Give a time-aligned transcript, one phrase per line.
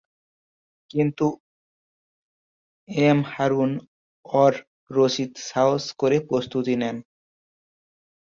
[0.89, 1.25] কিন্তু
[2.89, 6.97] এম হারুন-অর-রশিদ সাহস করে প্রস্তুতি নেন।